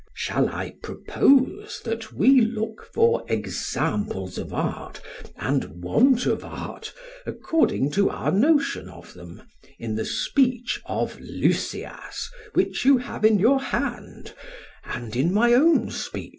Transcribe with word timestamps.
SOCRATES: 0.15 0.19
Shall 0.19 0.49
I 0.49 0.73
propose 0.81 1.79
that 1.83 2.11
we 2.11 2.41
look 2.41 2.89
for 2.91 3.23
examples 3.27 4.39
of 4.39 4.51
art 4.51 4.99
and 5.35 5.83
want 5.83 6.25
of 6.25 6.43
art, 6.43 6.91
according 7.27 7.91
to 7.91 8.09
our 8.09 8.31
notion 8.31 8.89
of 8.89 9.13
them, 9.13 9.43
in 9.77 9.93
the 9.93 10.05
speech 10.05 10.81
of 10.87 11.19
Lysias 11.19 12.31
which 12.55 12.83
you 12.83 12.97
have 12.97 13.23
in 13.23 13.37
your 13.37 13.59
hand, 13.61 14.33
and 14.85 15.15
in 15.15 15.31
my 15.31 15.53
own 15.53 15.91
speech? 15.91 16.29